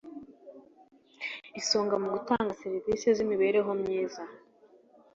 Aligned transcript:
isonga 1.59 1.95
mu 2.01 2.07
gutuma 2.13 2.57
serivisi 2.61 3.05
z 3.15 3.19
imibereho 3.25 3.71
myiza 3.81 4.23